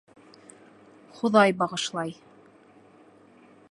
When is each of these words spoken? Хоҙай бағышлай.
Хоҙай 1.19 1.55
бағышлай. 1.61 2.17